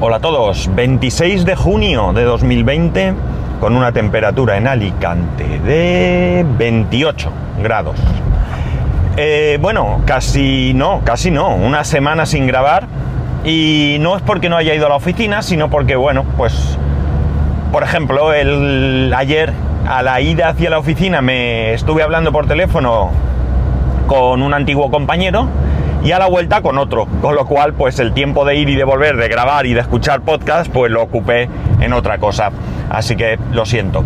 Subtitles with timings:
[0.00, 3.14] Hola a todos, 26 de junio de 2020
[3.58, 7.96] con una temperatura en Alicante de 28 grados.
[9.16, 12.86] Eh, bueno, casi no, casi no, una semana sin grabar.
[13.44, 16.78] Y no es porque no haya ido a la oficina, sino porque, bueno, pues,
[17.72, 19.52] por ejemplo, el, ayer
[19.88, 23.10] a la ida hacia la oficina me estuve hablando por teléfono
[24.06, 25.48] con un antiguo compañero
[26.04, 28.76] y a la vuelta con otro, con lo cual pues el tiempo de ir y
[28.76, 31.48] de volver, de grabar y de escuchar podcast, pues lo ocupé
[31.80, 32.50] en otra cosa.
[32.90, 34.04] Así que lo siento.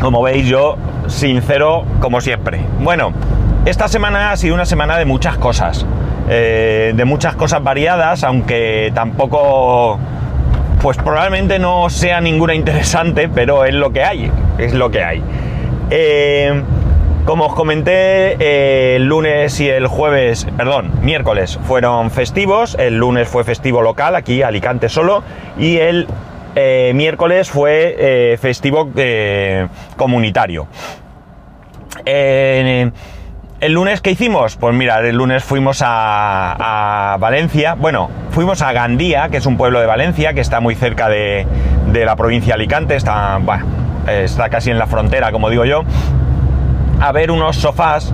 [0.00, 2.60] Como veis yo, sincero como siempre.
[2.80, 3.12] Bueno,
[3.64, 5.86] esta semana ha sido una semana de muchas cosas,
[6.28, 9.98] eh, de muchas cosas variadas, aunque tampoco,
[10.82, 15.22] pues probablemente no sea ninguna interesante, pero es lo que hay, es lo que hay.
[15.90, 16.62] Eh,
[17.26, 23.26] como os comenté, eh, el lunes y el jueves, perdón, miércoles fueron festivos, el lunes
[23.28, 25.24] fue festivo local, aquí Alicante solo,
[25.58, 26.06] y el
[26.54, 28.90] eh, miércoles fue eh, festivo
[29.96, 30.68] comunitario.
[32.04, 32.92] el
[33.72, 34.56] lunes, ¿qué hicimos?
[34.56, 39.80] Pues mira, el lunes fuimos a, Valencia, bueno, fuimos a Gandía, que es un pueblo
[39.80, 41.44] de Valencia, que está muy cerca de,
[41.92, 43.40] la provincia de Alicante, está,
[44.06, 45.82] está casi en la frontera, como digo yo
[47.00, 48.12] a ver unos sofás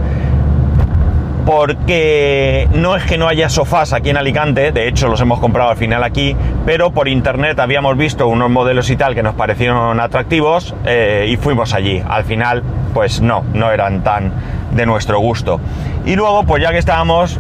[1.45, 5.71] porque no es que no haya sofás aquí en Alicante, de hecho los hemos comprado
[5.71, 9.99] al final aquí, pero por internet habíamos visto unos modelos y tal que nos parecieron
[10.01, 12.03] atractivos eh, y fuimos allí.
[12.09, 12.63] Al final,
[12.95, 14.33] pues no, no eran tan
[14.73, 15.61] de nuestro gusto.
[16.07, 17.39] Y luego, pues ya que estábamos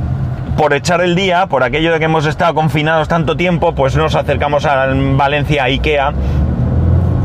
[0.56, 4.14] por echar el día, por aquello de que hemos estado confinados tanto tiempo, pues nos
[4.14, 6.12] acercamos a Valencia Ikea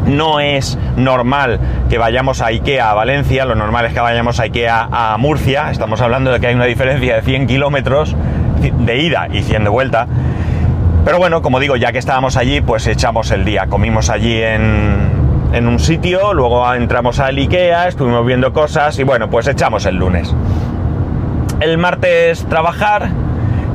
[0.07, 4.43] no es normal que vayamos a Ikea a Valencia, lo normal es que vayamos a
[4.43, 8.15] Ikea a Murcia, estamos hablando de que hay una diferencia de 100 kilómetros
[8.59, 10.07] de ida y 100 de vuelta.
[11.05, 15.09] Pero bueno, como digo, ya que estábamos allí, pues echamos el día, comimos allí en,
[15.53, 19.95] en un sitio, luego entramos al Ikea, estuvimos viendo cosas y bueno, pues echamos el
[19.95, 20.33] lunes.
[21.59, 23.09] El martes trabajar,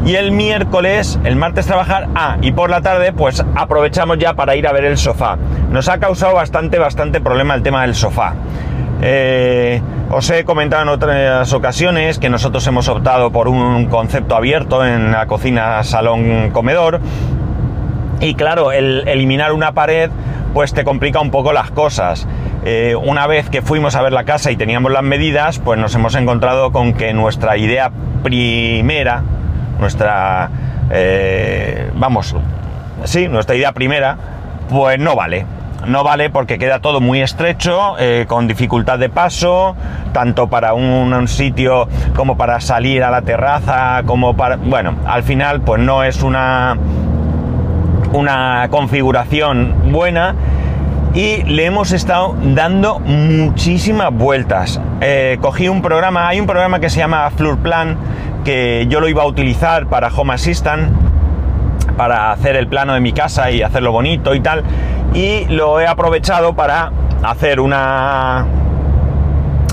[0.05, 4.56] y el miércoles, el martes trabajar, ah, y por la tarde pues aprovechamos ya para
[4.56, 5.39] ir a ver el sofá.
[5.72, 8.34] Nos ha causado bastante, bastante problema el tema del sofá.
[9.00, 14.87] Eh, os he comentado en otras ocasiones que nosotros hemos optado por un concepto abierto
[14.87, 17.00] en la cocina, salón, comedor.
[18.21, 20.11] Y claro, el eliminar una pared
[20.53, 22.28] pues te complica un poco las cosas.
[22.66, 25.94] Eh, una vez que fuimos a ver la casa y teníamos las medidas, pues nos
[25.94, 27.91] hemos encontrado con que nuestra idea
[28.22, 29.22] primera,
[29.81, 30.50] nuestra,
[30.91, 32.37] eh, vamos,
[33.05, 34.19] sí, nuestra idea primera,
[34.69, 35.47] pues no vale.
[35.87, 39.75] No vale porque queda todo muy estrecho, eh, con dificultad de paso,
[40.12, 44.56] tanto para un, sitio como para salir a la terraza, como para...
[44.56, 46.76] Bueno, al final pues no es una,
[48.12, 50.34] una configuración buena
[51.15, 54.81] y le hemos estado dando muchísimas vueltas.
[55.00, 57.97] Eh, cogí un programa, hay un programa que se llama Floorplan
[58.44, 60.91] que yo lo iba a utilizar para Home Assistant,
[61.97, 64.64] para hacer el plano de mi casa y hacerlo bonito y tal,
[65.15, 66.93] y lo he aprovechado para
[67.23, 68.47] hacer una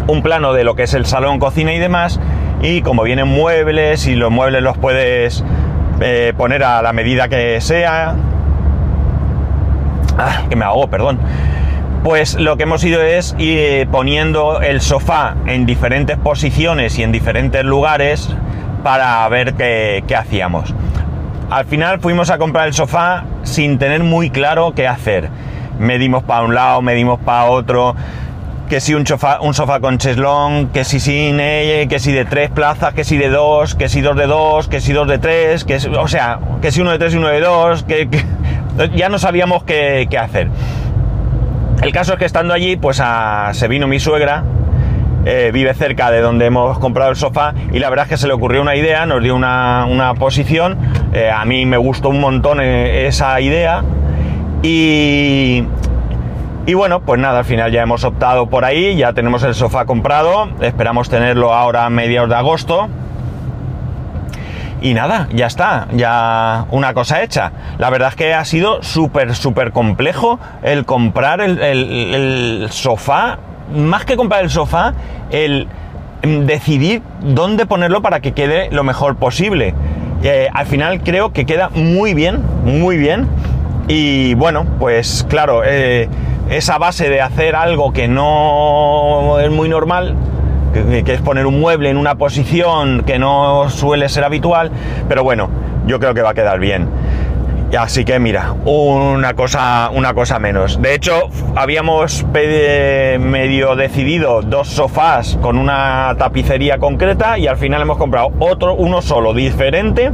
[0.08, 2.20] un plano de lo que es el salón, cocina y demás,
[2.62, 5.44] y como vienen muebles y los muebles los puedes
[6.02, 8.16] eh, poner a la medida que sea,
[10.18, 11.20] ah, que me hago, perdón.
[12.04, 17.12] Pues lo que hemos ido es ir poniendo el sofá en diferentes posiciones y en
[17.12, 18.34] diferentes lugares
[18.84, 20.74] para ver qué, hacíamos.
[21.50, 25.30] Al final fuimos a comprar el sofá sin tener muy claro qué hacer.
[25.80, 27.96] Medimos para un lado, medimos para otro,
[28.70, 29.40] que si un sofá,
[29.80, 33.74] con cheslón, que si sin ella, que si de tres plazas, que si de dos,
[33.74, 36.82] que si dos de dos, que si dos de tres, que o sea, que si
[36.82, 38.08] uno de tres y uno de dos, que,
[38.96, 40.50] ya no sabíamos qué, hacer.
[41.82, 43.02] El caso es que estando allí, pues
[43.54, 44.44] se vino mi suegra
[45.26, 48.28] eh, vive cerca de donde hemos comprado el sofá y la verdad es que se
[48.28, 50.78] le ocurrió una idea, nos dio una, posición,
[51.14, 53.84] eh, a mí me gustó un montón eh, esa idea
[54.64, 55.64] y,
[56.66, 59.86] y bueno, pues nada, al final ya hemos optado por ahí, ya tenemos el sofá
[59.86, 62.88] comprado, esperamos tenerlo ahora a mediados de agosto.
[64.82, 67.52] Y nada, ya está, ya una cosa hecha.
[67.78, 73.40] La verdad es que ha sido súper, súper complejo el comprar el, el sofá
[73.74, 74.94] más que comprar el sofá,
[75.32, 75.68] el
[76.22, 79.74] decidir dónde ponerlo para que quede lo mejor posible.
[80.24, 83.28] Eh, al final creo que queda muy bien, muy bien.
[83.88, 86.10] Y bueno, pues claro, eh,
[86.50, 90.16] esa base de hacer algo que no es muy normal,
[90.74, 94.72] que, es poner un mueble en una posición que no suele ser habitual,
[95.08, 95.50] pero bueno,
[95.88, 96.88] yo creo que va a quedar bien.
[97.78, 100.82] Así que mira, una cosa, una cosa menos.
[100.82, 107.98] De hecho, habíamos medio decidido dos sofás con una tapicería concreta y al final hemos
[107.98, 110.12] comprado otro, uno solo, diferente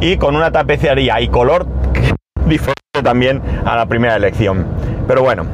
[0.00, 1.66] y con una tapicería y color
[2.46, 4.66] diferente también a la primera elección.
[5.06, 5.44] Pero bueno,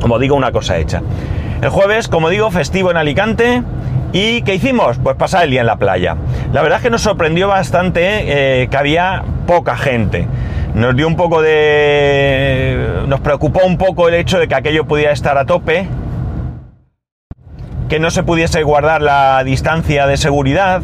[0.00, 1.02] como digo, una cosa hecha.
[1.62, 3.62] El jueves, como digo, festivo en Alicante.
[4.12, 4.98] ¿Y qué hicimos?
[4.98, 6.16] Pues pasar el día en la playa.
[6.52, 10.26] La verdad es que nos sorprendió bastante eh, que había poca gente.
[10.74, 13.02] Nos dio un poco de...
[13.06, 15.88] nos preocupó un poco el hecho de que aquello pudiera estar a tope,
[17.88, 20.82] que no se pudiese guardar la distancia de seguridad,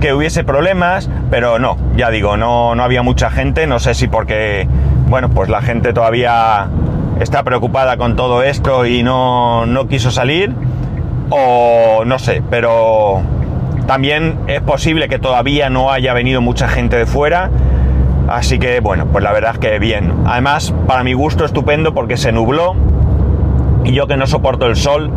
[0.00, 4.06] que hubiese problemas, pero no, ya digo, no, no había mucha gente, no sé si
[4.06, 4.68] porque,
[5.08, 6.68] bueno, pues la gente todavía
[7.20, 10.52] está preocupada con todo esto y no, no quiso salir,
[11.30, 13.22] o no sé, pero
[13.86, 17.50] también es posible que todavía no haya venido mucha gente de fuera
[18.32, 20.10] Así que bueno, pues la verdad es que bien.
[20.24, 22.74] Además, para mi gusto estupendo porque se nubló
[23.84, 25.10] y yo que no soporto el sol,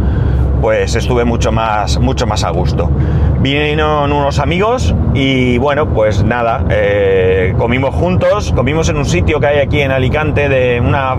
[0.59, 2.91] pues estuve mucho más, mucho más a gusto.
[3.39, 9.47] Vinieron unos amigos y bueno, pues nada, eh, comimos juntos, comimos en un sitio que
[9.47, 11.15] hay aquí en Alicante de una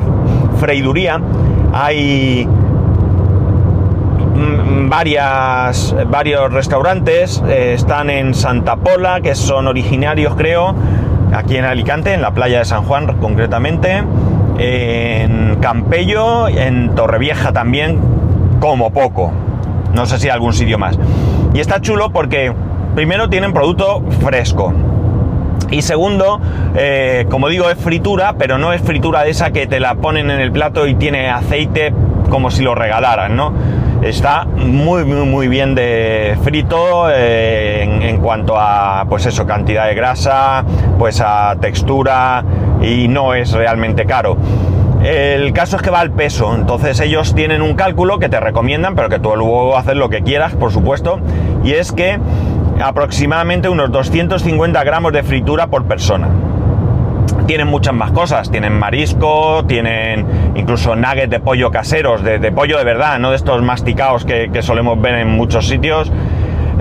[0.58, 1.18] freiduría.
[1.72, 2.46] Hay
[4.88, 10.74] varias, varios restaurantes, eh, están en Santa Pola, que son originarios creo,
[11.32, 14.02] aquí en Alicante, en la playa de San Juan concretamente,
[14.58, 18.00] en Campello, en Torrevieja también,
[18.60, 19.32] como poco.
[19.92, 20.98] No sé si algún sitio más.
[21.54, 22.52] Y está chulo porque
[22.94, 24.72] primero tienen producto fresco.
[25.70, 26.40] Y segundo,
[26.76, 30.30] eh, como digo, es fritura, pero no es fritura de esa que te la ponen
[30.30, 31.92] en el plato y tiene aceite
[32.30, 33.52] como si lo regalaran, ¿no?
[34.08, 39.94] Está muy, muy, muy bien de frito eh, en, cuanto a, pues eso, cantidad de
[39.94, 40.64] grasa,
[40.98, 42.44] pues a textura
[42.80, 44.36] y no es realmente caro.
[45.02, 48.94] El caso es que va al peso, entonces ellos tienen un cálculo que te recomiendan,
[48.94, 51.20] pero que tú luego haces lo que quieras, por supuesto,
[51.62, 52.18] y es que
[52.80, 56.28] aproximadamente unos 250 gramos de fritura por persona
[57.46, 58.50] tienen muchas más cosas.
[58.50, 63.62] Tienen marisco, tienen incluso nuggets de pollo caseros, de, pollo de verdad, no de estos
[63.62, 66.10] masticados que, solemos ver en muchos sitios.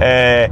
[0.01, 0.49] Eh,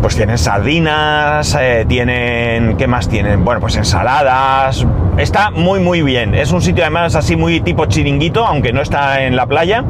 [0.00, 2.76] pues tienen sardinas, eh, tienen...
[2.76, 3.44] ¿Qué más tienen?
[3.44, 4.86] Bueno, pues ensaladas.
[5.16, 6.34] Está muy, muy bien.
[6.34, 9.84] Es un sitio además así muy tipo chiringuito, aunque no está en la playa.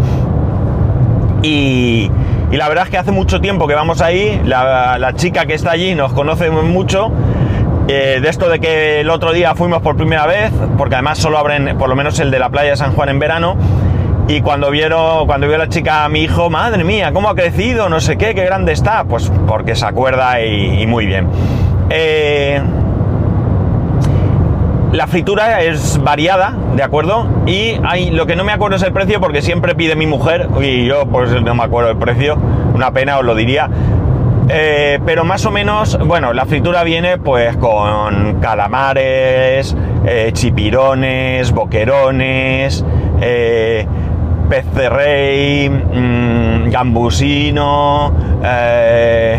[1.42, 2.10] Y,
[2.50, 4.40] y la verdad es que hace mucho tiempo que vamos ahí.
[4.46, 7.12] La, la chica que está allí nos conoce mucho
[7.88, 11.38] eh, de esto de que el otro día fuimos por primera vez, porque además solo
[11.38, 13.56] abren por lo menos el de la playa de San Juan en verano,
[14.28, 17.88] y cuando vieron, cuando vio la chica a mi hijo, madre mía, cómo ha crecido,
[17.88, 21.28] no sé qué, qué grande está, pues porque se acuerda y, muy bien.
[21.88, 22.60] Eh,
[24.92, 27.26] la fritura es variada, ¿de acuerdo?
[27.46, 30.46] Y hay, lo que no me acuerdo es el precio porque siempre pide mi mujer
[30.60, 32.36] y yo pues no me acuerdo el precio,
[32.74, 33.70] una pena os lo diría,
[34.48, 42.84] eh, pero más o menos, bueno, la fritura viene pues con calamares, eh, chipirones, boquerones,
[43.20, 43.86] eh,
[44.48, 48.12] pez de rey, mm, gambusino,
[48.42, 49.38] eh,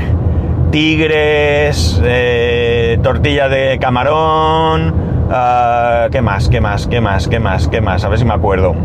[0.71, 1.99] tigres,
[3.01, 4.93] tortilla de camarón,
[6.11, 6.49] ¿qué más?
[6.49, 6.87] ¿Qué más?
[6.87, 7.27] ¿Qué más?
[7.27, 7.67] ¿Qué más?
[7.67, 8.03] ¿Qué más?
[8.03, 8.75] A ver si me acuerdo.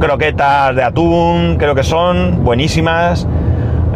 [0.00, 3.28] Croquetas de atún, creo que son buenísimas.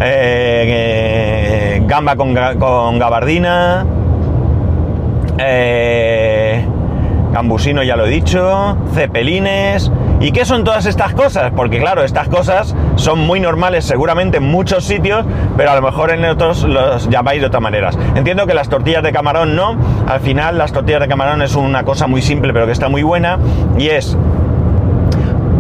[0.01, 3.85] Eh, gamba con, gabardina,
[5.39, 6.65] eh,
[7.33, 9.91] gambusino ya lo he dicho, cepelines.
[10.21, 11.53] ¿Y qué son todas estas cosas?
[11.55, 15.25] Porque claro, estas cosas son muy normales seguramente en muchos sitios,
[15.57, 17.97] pero a lo mejor en otros los llamáis de otras maneras.
[18.17, 19.77] Entiendo que las tortillas de camarón no,
[20.09, 23.05] al final las tortillas de camarón es una cosa muy simple pero que está muy
[23.05, 23.39] buena
[23.79, 24.17] y es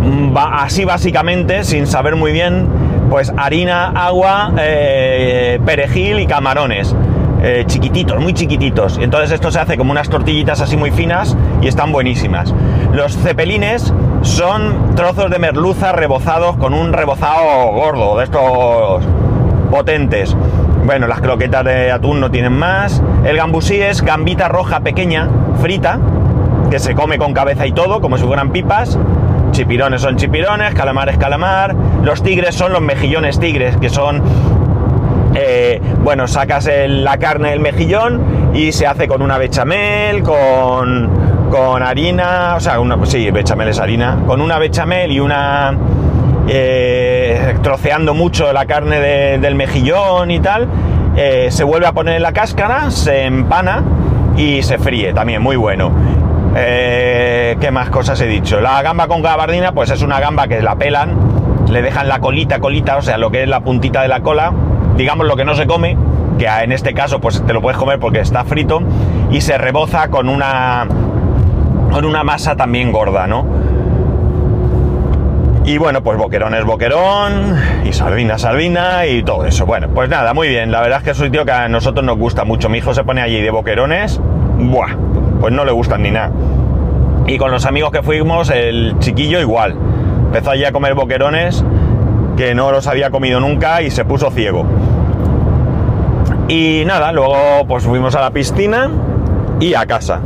[0.02, 2.66] mm, así básicamente, sin saber muy bien,
[3.08, 6.94] pues harina, agua, eh, perejil y camarones.
[7.40, 8.98] Eh, chiquititos, muy chiquititos.
[8.98, 12.52] Entonces esto se hace como unas tortillitas así muy finas y están buenísimas.
[12.92, 19.04] Los cepelines son trozos de merluza rebozados con un rebozado gordo, de estos
[19.70, 20.36] potentes.
[20.84, 23.02] Bueno, las croquetas de atún no tienen más.
[23.24, 25.28] El gambusí es gambita roja pequeña,
[25.60, 26.00] frita,
[26.70, 28.98] que se come con cabeza y todo, como si fueran pipas.
[29.50, 31.75] Chipirones son chipirones, calamar es calamar.
[32.02, 34.23] Los tigres son los mejillones tigres, que son
[35.35, 41.83] eh, bueno, sacas la carne del mejillón y se hace con una bechamel, con, con
[41.83, 45.76] harina, o sea, una, sí, bechamel es harina, con una bechamel y una...
[46.50, 49.00] Eh, troceando mucho la carne
[49.38, 50.67] del mejillón y tal,
[51.14, 53.83] eh, se vuelve a poner en la cáscara, se empana
[54.35, 55.93] y se fríe, también muy bueno.
[56.60, 58.60] Eh, ¿Qué más cosas he dicho?
[58.60, 61.16] La gamba con gabardina, pues es una gamba que la pelan,
[61.68, 64.52] le dejan la colita, colita, o sea, lo que es la puntita de la cola,
[64.96, 65.96] digamos lo que no se come,
[66.36, 68.82] que en este caso pues te lo puedes comer porque está frito,
[69.30, 70.86] y se reboza con una,
[71.92, 73.46] con una masa también gorda, ¿no?
[75.64, 79.66] Y bueno, pues boquerón es boquerón, y sardina, sardina, y todo eso.
[79.66, 80.72] Bueno, pues nada, muy bien.
[80.72, 82.70] La verdad es que es un sitio que a nosotros nos gusta mucho.
[82.70, 84.18] Mi hijo se pone allí de boquerones,
[84.58, 84.96] ¡buah!
[85.40, 86.30] Pues no le gustan ni nada.
[87.28, 89.76] Y con los amigos que fuimos, el chiquillo igual.
[90.26, 91.62] Empezó allí a comer boquerones
[92.38, 94.64] que no los había comido nunca y se puso ciego.
[96.49, 97.37] Y nada, luego
[97.68, 98.90] pues fuimos a la piscina
[99.61, 100.20] y a casa.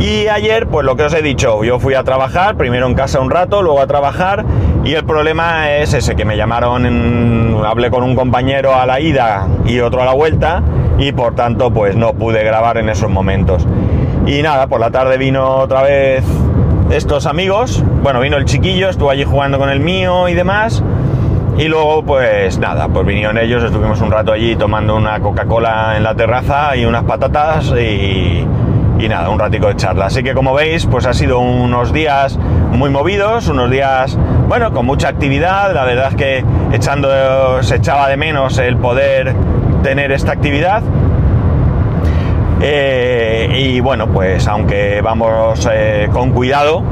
[0.00, 3.20] Y ayer, pues lo que os he dicho, yo fui a trabajar, primero en casa
[3.20, 4.44] un rato, luego a trabajar,
[4.84, 9.46] y el problema es ese, que me llamaron, hablé con un compañero a la ida
[9.66, 10.62] y otro a la vuelta,
[10.98, 13.66] y por tanto, pues no pude grabar en esos momentos.
[14.28, 16.22] Y nada, por la tarde vino otra vez
[16.90, 20.82] estos amigos, bueno, vino el chiquillo, estuvo allí jugando con el mío y demás,
[21.56, 26.02] y luego, pues nada, pues vinieron ellos, estuvimos un rato allí tomando una Coca-Cola en
[26.02, 28.46] la terraza y unas patatas y
[28.98, 30.06] y nada, un ratico de charla.
[30.06, 32.36] Así que como veis, pues ha sido unos días
[32.72, 34.18] muy movidos, unos días,
[34.48, 35.72] bueno, con mucha actividad.
[35.72, 37.08] La verdad es que echando,
[37.62, 39.34] se echaba de menos el poder
[39.82, 40.82] tener esta actividad.
[42.60, 46.82] Eh, y bueno, pues aunque vamos eh, con cuidado,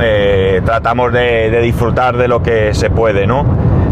[0.00, 3.44] eh, tratamos de, de disfrutar de lo que se puede, ¿no?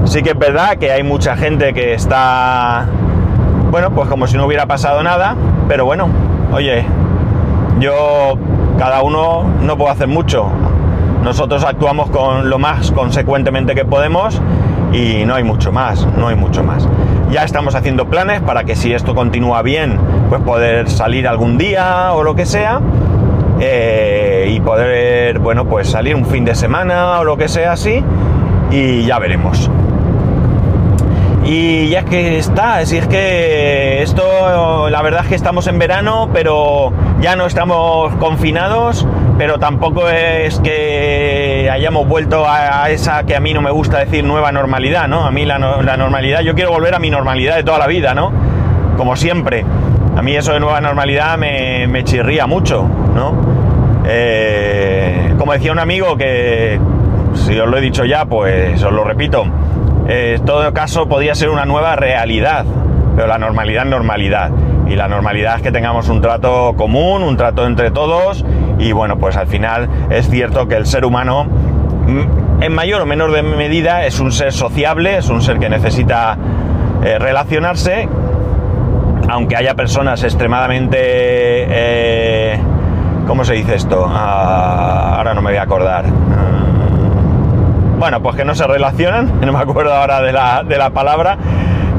[0.05, 2.87] Sí que es verdad que hay mucha gente que está,
[3.71, 5.37] bueno, pues como si no hubiera pasado nada,
[5.69, 6.09] pero bueno,
[6.53, 6.85] oye,
[7.79, 8.39] yo,
[8.79, 10.49] cada uno no puedo hacer mucho.
[11.23, 14.43] Nosotros actuamos con lo más consecuentemente que podemos
[14.93, 16.87] y no hay mucho más, no hay mucho más.
[17.31, 22.13] Ya estamos haciendo planes para que si esto continúa bien, pues poder salir algún día
[22.13, 22.81] o lo que sea.
[23.61, 28.03] Eh, y poder, bueno, pues salir un fin de semana o lo que sea así.
[28.71, 29.71] Y ya veremos.
[31.47, 35.79] Y ya es que está, si es que esto, la verdad es que estamos en
[35.79, 36.91] verano, pero
[37.21, 43.53] ya no estamos confinados, pero tampoco es que hayamos vuelto a, esa que a mí
[43.53, 45.27] no me gusta decir nueva normalidad, ¿no?
[45.27, 48.33] A mí la, normalidad, yo quiero volver a mi normalidad de toda la vida, ¿no?
[48.97, 49.67] Como siempre.
[50.17, 53.35] A mí eso de nueva normalidad me, chirría mucho, ¿no?
[54.07, 56.79] Eh, como decía un amigo que,
[57.35, 59.45] si os lo he dicho ya, pues os lo repito
[60.07, 62.67] eh, en todo caso podría ser una nueva realidad,
[63.17, 64.51] pero la normalidad es normalidad.
[64.87, 68.45] Y la normalidad es que tengamos un trato común, un trato entre todos,
[68.79, 73.07] y bueno, pues al final es cierto que el ser humano, mm, en mayor o
[73.07, 76.37] menor medida, es un ser sociable, es un ser que necesita
[77.03, 78.09] eh, relacionarse,
[79.29, 80.99] aunque haya personas extremadamente...
[81.01, 82.61] Eh,
[83.27, 84.07] ¿Cómo se dice esto?
[84.07, 86.05] Ah, ahora no me voy a acordar.
[87.99, 91.39] Bueno, pues que no se relacionan, no me acuerdo ahora de la, palabra,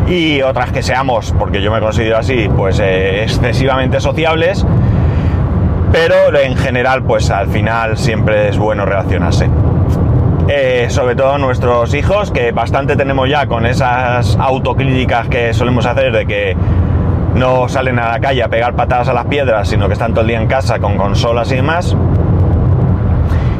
[0.08, 4.66] y otras que seamos, porque yo me considero así, pues eh, excesivamente sociables,
[5.92, 9.50] pero en general, pues al final siempre es bueno relacionarse.
[10.48, 16.12] Eh, sobre todo nuestros hijos, que bastante tenemos ya con esas autocríticas que solemos hacer
[16.12, 16.56] de que
[17.36, 20.22] no salen a la calle a pegar patadas a las piedras, sino que están todo
[20.22, 21.96] el día en casa con consolas y demás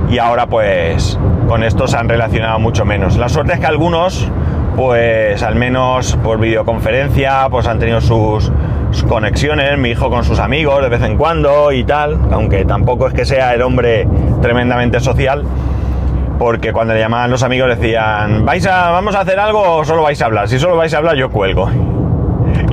[0.10, 3.18] y ahora pues con esto se han relacionado mucho menos.
[3.18, 4.30] La suerte es que algunos
[4.76, 8.52] pues al menos por videoconferencia pues han tenido sus,
[9.08, 13.14] conexiones, mi hijo con sus amigos de vez en cuando y tal, aunque tampoco es
[13.14, 14.08] que sea el hombre
[14.42, 15.44] tremendamente social,
[16.40, 20.04] porque cuando le llamaban los amigos decían, ¿vais a, vamos a hacer algo o solo
[20.04, 20.48] vais a hablar?
[20.48, 21.95] Si solo vais a hablar yo cuelgo.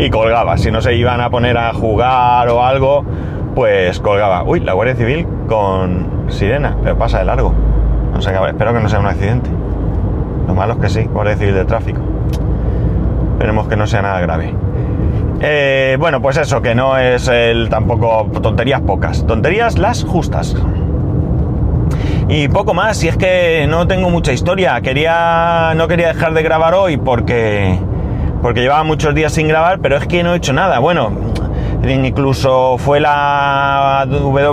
[0.03, 3.05] Y colgaba, si no se iban a poner a jugar o algo,
[3.55, 4.43] pues colgaba.
[4.43, 7.55] Uy, la Guardia Civil con sirena, pero pasa de largo.
[8.13, 9.49] No sé, espero que no sea un accidente.
[10.49, 12.01] Lo malo es que sí, Guardia Civil de Tráfico.
[13.35, 14.53] Esperemos que no sea nada grave.
[15.41, 20.57] Eh, bueno, pues eso, que no es el tampoco tonterías pocas, tonterías las justas.
[22.29, 24.81] Y poco más, si es que no tengo mucha historia.
[24.81, 27.79] Quería, no quería dejar de grabar hoy porque,
[28.43, 30.81] porque llevaba muchos días sin grabar, pero es que no he hecho nada.
[30.81, 31.13] Bueno,
[31.89, 34.45] incluso fue la WWDC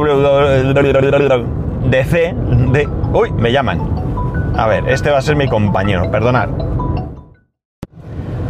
[2.71, 2.87] de...
[3.11, 3.81] Uy, me llaman.
[4.55, 6.49] A ver, este va a ser mi compañero, perdonad.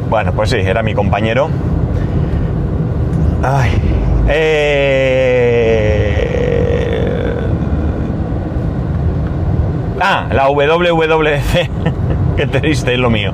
[0.09, 1.49] Bueno, pues sí, era mi compañero.
[3.41, 3.71] Ay.
[4.27, 4.99] Eh...
[10.01, 11.69] Ah, la WWDC.
[12.39, 13.33] Qué triste es lo mío.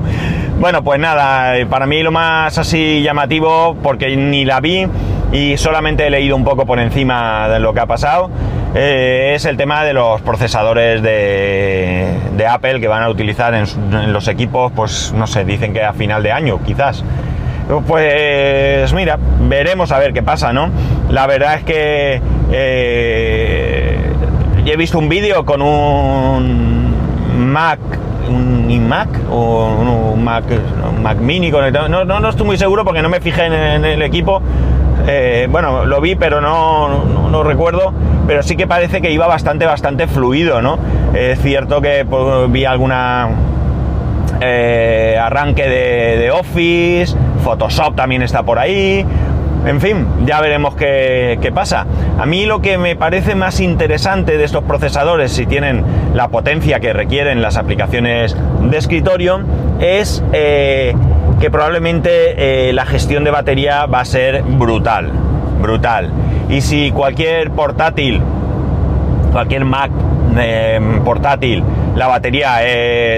[0.58, 4.84] Bueno, pues nada, para mí lo más así llamativo, porque ni la vi,
[5.30, 8.28] y solamente he leído un poco por encima de lo que ha pasado.
[8.74, 13.66] eh, es el tema de los procesadores de, de Apple que van a utilizar en,
[13.92, 17.04] en, los equipos, pues no sé, dicen que a final de año, quizás.
[17.86, 20.70] Pues mira, veremos a ver qué pasa, ¿no?
[21.10, 22.20] La verdad es que
[22.50, 24.12] eh,
[24.66, 26.92] he visto un vídeo con un
[27.36, 27.78] Mac,
[28.28, 29.66] un iMac o
[30.12, 31.50] un Mac, un Mac Mini.
[31.50, 34.42] No, no, no, estoy muy seguro porque no me fijé en, el equipo.
[35.06, 37.92] Eh, bueno, lo vi, pero no, no, no, recuerdo.
[38.26, 40.78] Pero sí que parece que iba bastante, bastante fluido, ¿no?
[41.14, 43.28] Es cierto que pues, vi alguna
[44.40, 49.06] eh, arranque de, de Office, Photoshop también está por ahí.
[49.64, 51.86] En fin, ya veremos qué, qué, pasa.
[52.18, 55.84] A mí lo que me parece más interesante de estos procesadores, si tienen
[56.14, 59.40] la potencia que requieren las aplicaciones de escritorio,
[59.80, 60.94] es eh,
[61.40, 65.10] que probablemente eh, la gestión de batería va a ser brutal.
[65.60, 66.10] Brutal.
[66.48, 68.20] Y si cualquier portátil,
[69.32, 69.90] cualquier Mac
[70.38, 71.62] eh, portátil,
[71.94, 72.60] la batería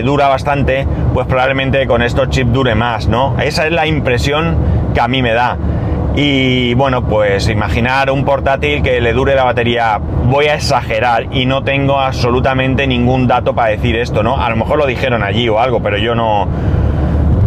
[0.05, 3.39] dura bastante, pues probablemente con estos chips dure más, ¿no?
[3.41, 4.57] Esa es la impresión
[4.95, 5.57] que a mí me da.
[6.21, 11.47] Y bueno, pues imaginar un portátil que le dure la batería, voy a exagerar y
[11.47, 14.43] no tengo absolutamente ningún dato para decir esto, ¿no?
[14.43, 16.49] A lo mejor lo dijeron allí o algo, pero yo no,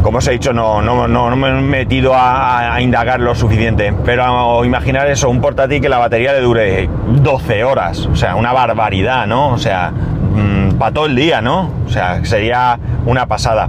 [0.01, 3.93] como os he dicho, no, no, no, me he metido a, indagar lo suficiente.
[4.05, 8.53] Pero imaginar eso, un portátil que la batería le dure 12 horas, o sea, una
[8.53, 9.49] barbaridad, ¿no?
[9.49, 11.69] O sea, mmm, para todo el día, ¿no?
[11.85, 13.67] O sea, sería una pasada.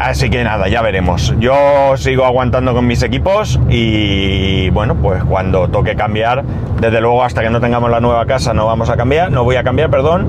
[0.00, 1.34] Así que nada, ya veremos.
[1.38, 6.44] Yo sigo aguantando con mis equipos y bueno, pues cuando toque cambiar,
[6.80, 9.56] desde luego hasta que no tengamos la nueva casa no vamos a cambiar, no voy
[9.56, 10.26] a cambiar, perdón.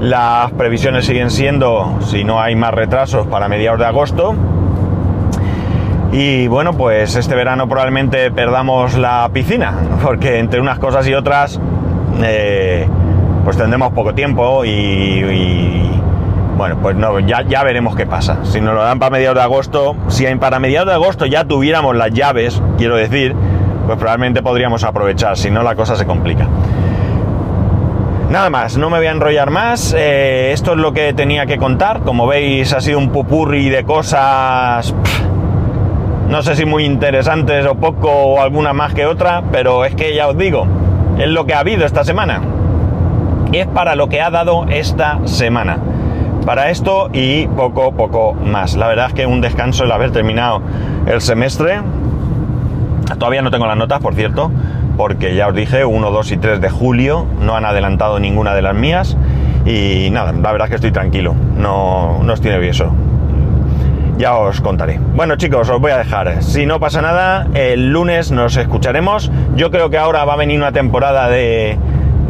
[0.00, 4.34] Las previsiones siguen siendo, si no hay más retrasos, para mediados de agosto.
[6.12, 11.60] Y bueno, pues este verano probablemente perdamos la piscina, porque entre unas cosas y otras,
[12.22, 12.86] eh,
[13.44, 15.97] pues tendremos poco tiempo y, y
[16.58, 18.40] bueno, pues no, ya, ya, veremos qué pasa.
[18.42, 21.94] Si nos lo dan para mediados de agosto, si para mediados de agosto ya tuviéramos
[21.94, 23.32] las llaves, quiero decir,
[23.86, 26.48] pues probablemente podríamos aprovechar, si no la cosa se complica.
[28.28, 29.94] Nada más, no me voy a enrollar más.
[29.96, 32.00] Eh, esto es lo que tenía que contar.
[32.00, 34.92] Como veis, ha sido un pupurri de cosas.
[36.28, 40.12] No sé si muy interesantes o poco, o alguna más que otra, pero es que
[40.12, 40.66] ya os digo,
[41.18, 42.42] es lo que ha habido esta semana.
[43.52, 45.78] Es para lo que ha dado esta semana
[46.48, 48.74] para esto y poco, poco más.
[48.74, 50.62] La verdad es que un descanso el haber terminado
[51.04, 51.82] el semestre.
[53.18, 54.50] Todavía no tengo las notas, por cierto,
[54.96, 58.62] porque ya os dije, 1, 2 y 3 de julio no han adelantado ninguna de
[58.62, 59.14] las mías.
[59.66, 62.94] Y nada, la verdad es que estoy tranquilo, no, no estoy nervioso.
[64.16, 64.98] Ya os contaré.
[65.14, 66.42] Bueno chicos, os voy a dejar.
[66.42, 69.30] Si no pasa nada, el lunes nos escucharemos.
[69.54, 71.76] Yo creo que ahora va a venir una temporada de,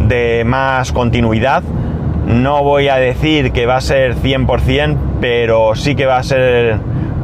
[0.08, 1.62] de más continuidad
[2.28, 6.78] no voy a decir que va a ser 100%, pero sí que va a ser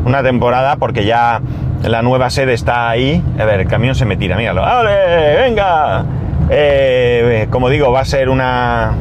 [0.04, 1.40] una temporada porque ya
[1.82, 3.22] la nueva sede está ahí.
[3.38, 4.62] A ver, el camión se me tira, míralo.
[4.62, 5.36] ¡Vale!
[5.36, 6.04] ¡Venga!
[6.48, 8.94] Eh, como digo, va a ser una...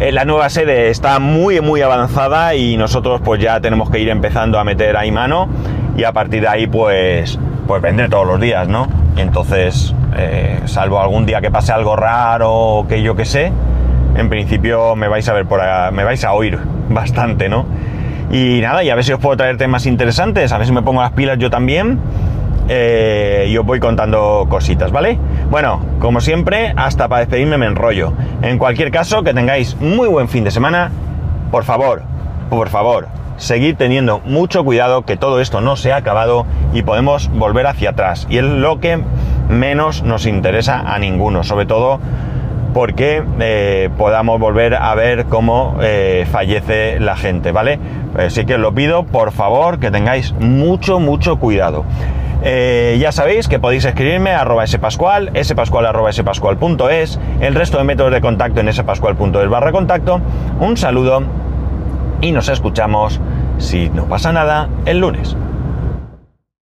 [0.00, 4.08] Eh, la nueva sede está muy, muy avanzada y nosotros pues ya tenemos que ir
[4.08, 5.48] empezando a meter ahí mano
[5.96, 8.88] y a partir de ahí pues, pues vendré todos los días, ¿no?
[9.16, 13.52] Entonces, eh, salvo algún día que pase algo raro o que yo que sé,
[14.16, 17.66] en principio me vais a ver por acá, me vais a oír bastante, ¿no?
[18.30, 20.82] Y nada, y a ver si os puedo traer temas interesantes, a ver si me
[20.82, 21.98] pongo las pilas yo también.
[22.68, 25.18] Eh, y os voy contando cositas, ¿vale?
[25.50, 28.14] Bueno, como siempre, hasta para despedirme me enrollo.
[28.40, 30.90] En cualquier caso, que tengáis muy buen fin de semana.
[31.50, 32.02] Por favor,
[32.48, 37.28] por favor, seguid teniendo mucho cuidado que todo esto no se ha acabado y podemos
[37.28, 38.26] volver hacia atrás.
[38.30, 38.98] Y es lo que
[39.48, 42.00] menos nos interesa a ninguno, sobre todo
[42.74, 47.78] porque eh, podamos volver a ver cómo eh, fallece la gente, ¿vale?
[48.18, 51.84] Así que os lo pido, por favor, que tengáis mucho, mucho cuidado.
[52.42, 57.84] Eh, ya sabéis que podéis escribirme a arroba spascual, spascual arroba spascual.es, el resto de
[57.84, 60.20] métodos de contacto en spascual.es barra contacto.
[60.60, 61.22] Un saludo
[62.20, 63.20] y nos escuchamos,
[63.58, 65.36] si no pasa nada, el lunes.